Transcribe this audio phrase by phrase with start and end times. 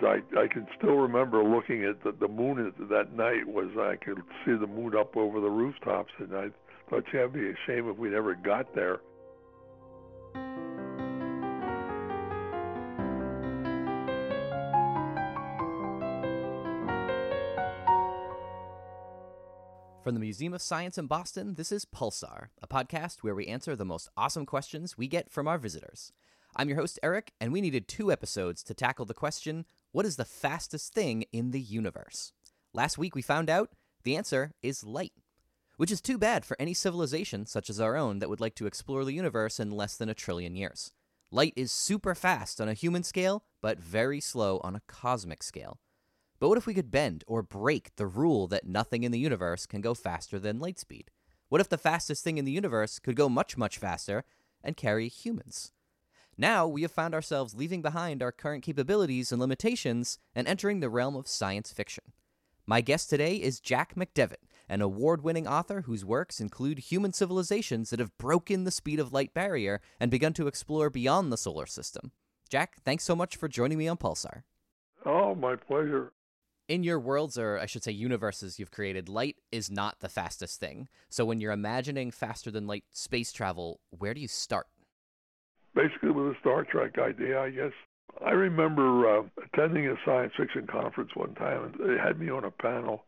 [0.00, 3.46] but I I can still remember looking at the, the moon that night.
[3.46, 6.48] Was I could see the moon up over the rooftops, and I
[6.88, 9.00] thought, yeah, it'd be a shame if we never got there.
[20.02, 23.76] From the Museum of Science in Boston, this is Pulsar, a podcast where we answer
[23.76, 26.12] the most awesome questions we get from our visitors.
[26.56, 30.16] I'm your host, Eric, and we needed two episodes to tackle the question what is
[30.16, 32.32] the fastest thing in the universe?
[32.72, 33.70] Last week we found out
[34.04, 35.12] the answer is light,
[35.76, 38.66] which is too bad for any civilization such as our own that would like to
[38.66, 40.92] explore the universe in less than a trillion years.
[41.30, 45.78] Light is super fast on a human scale, but very slow on a cosmic scale.
[46.40, 49.66] But what if we could bend or break the rule that nothing in the universe
[49.66, 51.10] can go faster than light speed?
[51.50, 54.24] What if the fastest thing in the universe could go much, much faster
[54.64, 55.72] and carry humans?
[56.42, 60.90] Now we have found ourselves leaving behind our current capabilities and limitations and entering the
[60.90, 62.02] realm of science fiction.
[62.66, 67.90] My guest today is Jack McDevitt, an award winning author whose works include human civilizations
[67.90, 71.64] that have broken the speed of light barrier and begun to explore beyond the solar
[71.64, 72.10] system.
[72.50, 74.42] Jack, thanks so much for joining me on Pulsar.
[75.06, 76.12] Oh, my pleasure
[76.66, 80.58] in your worlds, or I should say universes you've created, light is not the fastest
[80.58, 80.88] thing.
[81.08, 84.66] So when you're imagining faster than light space travel, where do you start?
[85.74, 87.72] Basically, with a Star Trek idea, I guess.
[88.24, 92.44] I remember uh, attending a science fiction conference one time, and they had me on
[92.44, 93.04] a panel,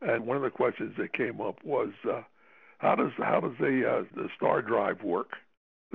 [0.00, 2.22] and one of the questions that came up was, uh,
[2.78, 5.30] "How does how does the uh, the star drive work?"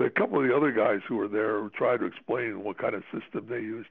[0.00, 3.02] A couple of the other guys who were there tried to explain what kind of
[3.12, 3.90] system they used,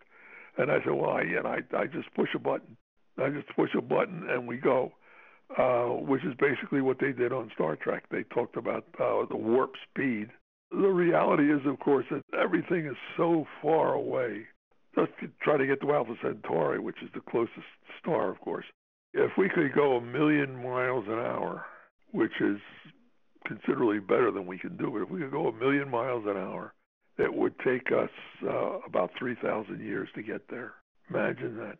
[0.57, 2.77] and I said, "Well, I and I I just push a button."
[3.17, 4.91] I just push a button and we go,
[5.57, 8.03] uh, which is basically what they did on Star Trek.
[8.11, 10.29] They talked about uh, the warp speed.
[10.71, 14.45] The reality is, of course, that everything is so far away.
[14.95, 17.67] Let's try to get to Alpha Centauri, which is the closest
[18.01, 18.65] star, of course.
[19.13, 21.65] If we could go a million miles an hour,
[22.11, 22.57] which is
[23.45, 26.35] considerably better than we can do, but if we could go a million miles an
[26.35, 26.73] hour,
[27.17, 28.09] it would take us
[28.43, 30.73] uh, about 3,000 years to get there.
[31.09, 31.77] Imagine that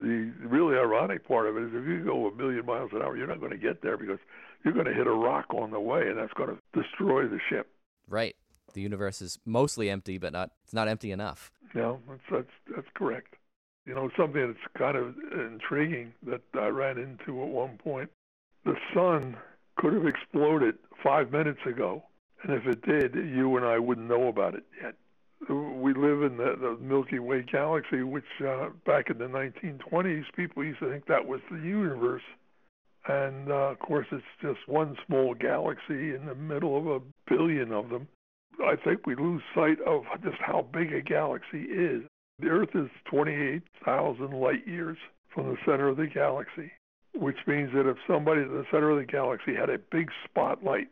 [0.00, 3.16] the really ironic part of it is if you go a million miles an hour,
[3.16, 4.18] you're not going to get there because
[4.64, 7.38] you're going to hit a rock on the way, and that's going to destroy the
[7.50, 7.68] ship.
[8.10, 8.36] Right.
[8.74, 11.50] The universe is mostly empty, but not it's not empty enough.
[11.74, 13.36] No, that's that's that's correct.
[13.86, 18.10] You know, something that's kind of intriguing that I ran into at one point.
[18.64, 19.38] The sun
[19.76, 22.02] could have exploded five minutes ago,
[22.42, 24.94] and if it did, you and I wouldn't know about it yet
[25.48, 30.64] we live in the, the Milky Way galaxy, which uh, back in the 1920s, people
[30.64, 32.22] used to think that was the universe.
[33.08, 37.72] And uh, of course, it's just one small galaxy in the middle of a billion
[37.72, 38.08] of them.
[38.62, 42.02] I think we lose sight of just how big a galaxy is.
[42.40, 44.98] The Earth is 28,000 light years
[45.34, 46.70] from the center of the galaxy,
[47.14, 50.88] which means that if somebody in the center of the galaxy had a big spotlight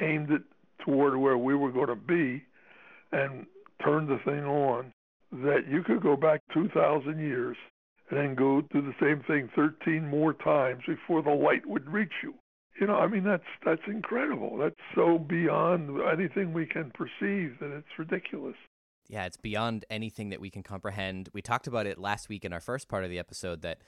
[0.00, 0.42] aimed it
[0.84, 2.44] toward where we were going to be,
[3.10, 3.46] and
[3.82, 4.92] turned the thing on,
[5.32, 7.56] that you could go back 2,000 years
[8.10, 12.12] and then go do the same thing 13 more times before the light would reach
[12.22, 12.34] you.
[12.80, 14.56] You know, I mean that's that's incredible.
[14.56, 18.56] That's so beyond anything we can perceive that it's ridiculous.
[19.08, 21.30] Yeah, it's beyond anything that we can comprehend.
[21.32, 23.78] We talked about it last week in our first part of the episode that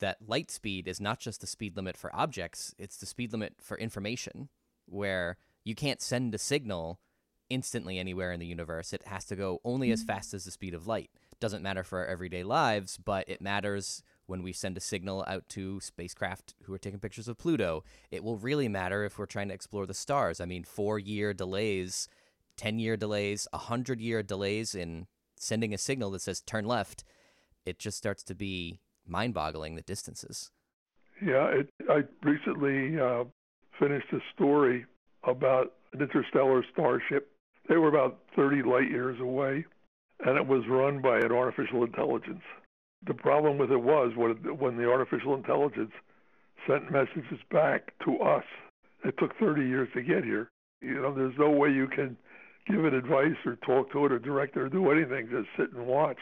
[0.00, 3.54] that light speed is not just the speed limit for objects, it's the speed limit
[3.60, 4.48] for information
[4.86, 7.00] where you can't send a signal
[7.50, 8.92] instantly anywhere in the universe.
[8.92, 10.12] It has to go only as mm-hmm.
[10.12, 11.10] fast as the speed of light.
[11.40, 15.48] Doesn't matter for our everyday lives, but it matters when we send a signal out
[15.48, 17.82] to spacecraft who are taking pictures of Pluto.
[18.10, 20.40] It will really matter if we're trying to explore the stars.
[20.40, 22.08] I mean, four year delays,
[22.56, 25.06] 10 year delays, 100 year delays in
[25.36, 27.04] sending a signal that says turn left.
[27.66, 30.50] It just starts to be mind boggling the distances.
[31.20, 33.24] Yeah, it, I recently uh,
[33.78, 34.86] finished a story
[35.24, 37.32] about an interstellar starship
[37.68, 39.64] they were about 30 light years away,
[40.20, 42.42] and it was run by an artificial intelligence.
[43.06, 45.92] The problem with it was when the artificial intelligence
[46.66, 48.44] sent messages back to us,
[49.04, 50.50] it took 30 years to get here.
[50.82, 52.16] You know, there's no way you can
[52.66, 55.28] give it advice or talk to it or direct it or do anything.
[55.30, 56.18] Just sit and watch.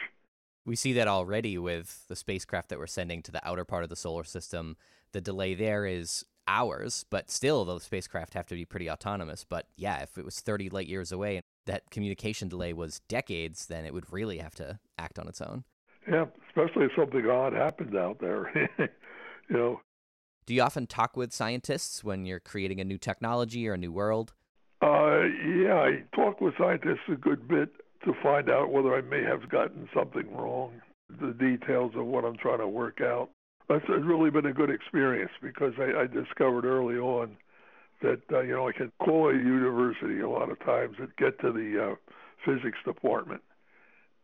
[0.65, 3.89] We see that already with the spacecraft that we're sending to the outer part of
[3.89, 4.77] the solar system.
[5.13, 9.43] The delay there is hours, but still, the spacecraft have to be pretty autonomous.
[9.43, 13.65] But yeah, if it was 30 light years away, and that communication delay was decades,
[13.65, 15.63] then it would really have to act on its own.
[16.09, 18.51] Yeah, especially if something odd happens out there.
[18.79, 19.81] you know.
[20.45, 23.91] Do you often talk with scientists when you're creating a new technology or a new
[23.91, 24.33] world?
[24.81, 27.69] Uh, yeah, I talk with scientists a good bit
[28.05, 30.81] to find out whether I may have gotten something wrong.
[31.21, 33.29] the details of what I'm trying to work out.
[33.69, 37.37] That's really been a good experience because I, I discovered early on
[38.01, 41.39] that uh, you know I can call a university a lot of times and get
[41.41, 41.95] to the uh,
[42.45, 43.41] physics department,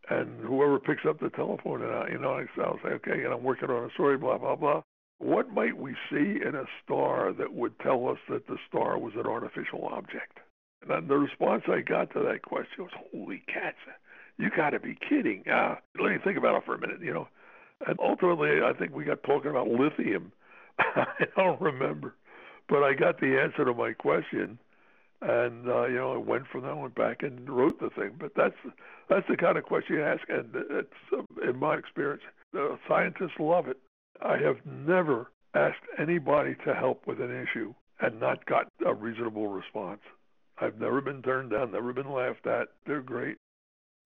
[0.10, 3.44] and whoever picks up the telephone and I, you know I'll say okay, and I'm
[3.44, 4.82] working on a story, blah blah blah.
[5.20, 9.14] What might we see in a star that would tell us that the star was
[9.16, 10.40] an artificial object?
[10.82, 13.78] And then the response I got to that question was, "Holy cats,
[14.38, 17.14] you got to be kidding!" Uh, let me think about it for a minute, you
[17.14, 17.28] know.
[17.88, 20.32] And ultimately, I think we got talking about lithium.
[20.80, 22.16] I don't remember
[22.70, 24.58] but I got the answer to my question,
[25.24, 28.12] and uh, you know I went from there, went back and wrote the thing.
[28.20, 28.56] But that's
[29.10, 33.40] that's the kind of question you ask, and it's uh, in my experience, the scientists
[33.40, 33.78] love it.
[34.22, 39.48] I have never asked anybody to help with an issue and not got a reasonable
[39.48, 40.02] response.
[40.60, 42.70] I've never been turned down, never been laughed at.
[42.86, 43.38] They're great.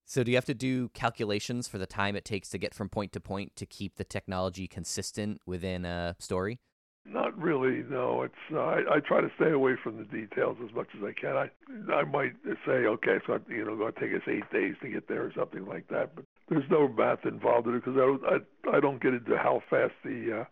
[0.06, 2.88] So, do you have to do calculations for the time it takes to get from
[2.88, 6.60] point to point to keep the technology consistent within a story?
[7.10, 7.84] Not really.
[7.88, 11.02] No, it's uh, I, I try to stay away from the details as much as
[11.02, 11.36] I can.
[11.36, 11.50] I
[11.92, 12.34] I might
[12.66, 15.32] say, okay, so you know, going to take us eight days to get there or
[15.36, 16.14] something like that.
[16.14, 19.62] But there's no math involved in it because I I, I don't get into how
[19.70, 20.44] fast the uh,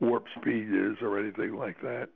[0.00, 2.08] warp speed is or anything like that.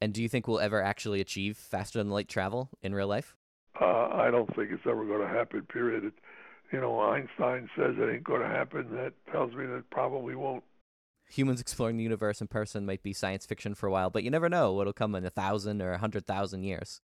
[0.00, 3.36] And do you think we'll ever actually achieve faster than light travel in real life?
[3.80, 5.62] Uh, I don't think it's ever going to happen.
[5.62, 6.04] Period.
[6.04, 6.14] It,
[6.72, 8.88] you know, Einstein says it ain't going to happen.
[8.92, 10.64] That tells me that it probably won't
[11.28, 14.30] humans exploring the universe in person might be science fiction for a while, but you
[14.30, 17.00] never know what'll come in a thousand or a hundred thousand years.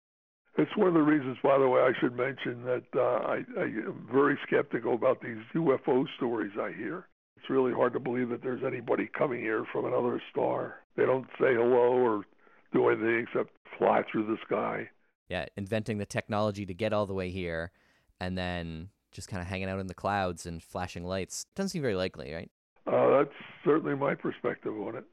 [0.57, 3.63] It's one of the reasons, by the way, I should mention that uh, I, I
[3.63, 7.07] am very skeptical about these UFO stories I hear.
[7.37, 10.81] It's really hard to believe that there's anybody coming here from another star.
[10.97, 12.25] They don't say hello or
[12.73, 14.89] do anything except fly through the sky.
[15.29, 17.71] Yeah, inventing the technology to get all the way here
[18.19, 21.45] and then just kind of hanging out in the clouds and flashing lights.
[21.55, 22.51] Doesn't seem very likely, right?
[22.87, 25.05] Uh, that's certainly my perspective on it.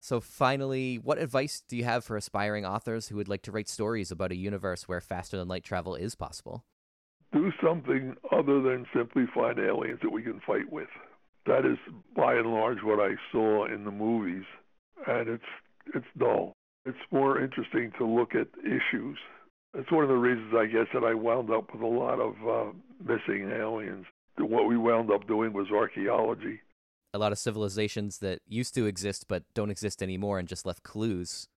[0.00, 3.68] So, finally, what advice do you have for aspiring authors who would like to write
[3.68, 6.64] stories about a universe where faster than light travel is possible?
[7.32, 10.88] Do something other than simply find aliens that we can fight with.
[11.46, 11.78] That is,
[12.14, 14.44] by and large, what I saw in the movies,
[15.06, 15.50] and it's
[15.94, 16.52] it's dull.
[16.84, 19.18] It's more interesting to look at issues.
[19.74, 22.34] It's one of the reasons, I guess, that I wound up with a lot of
[22.48, 24.06] uh, missing aliens.
[24.38, 26.60] What we wound up doing was archaeology
[27.16, 30.82] a lot of civilizations that used to exist but don't exist anymore and just left
[30.82, 31.48] clues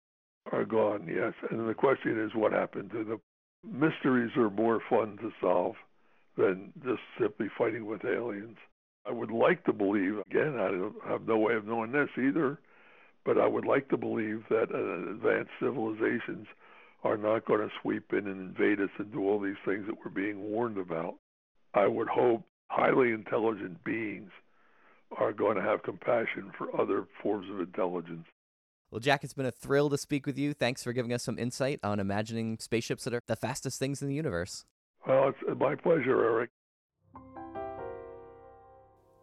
[0.51, 1.07] are gone.
[1.07, 3.21] Yes, and the question is what happened to them.
[3.63, 5.75] Mysteries are more fun to solve
[6.38, 8.57] than just simply fighting with aliens.
[9.06, 12.59] I would like to believe, again, I have no way of knowing this either,
[13.25, 16.47] but I would like to believe that uh, advanced civilizations
[17.03, 19.97] are not going to sweep in and invade us and do all these things that
[20.03, 21.15] we're being warned about.
[21.73, 24.31] I would hope highly intelligent beings
[25.17, 28.25] are going to have compassion for other forms of intelligence.
[28.91, 30.53] Well, Jack, it's been a thrill to speak with you.
[30.53, 34.07] Thanks for giving us some insight on imagining spaceships that are the fastest things in
[34.07, 34.65] the universe.
[35.07, 36.50] Well, it's uh, my pleasure, Eric.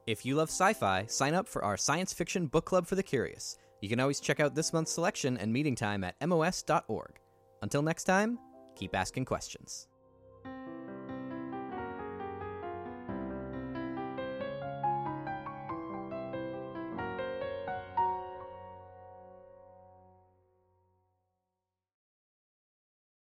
[0.06, 3.02] If you love sci fi, sign up for our science fiction book club for the
[3.02, 3.58] curious.
[3.80, 7.18] You can always check out this month's selection and meeting time at MOS.org.
[7.62, 8.38] Until next time,
[8.76, 9.88] keep asking questions.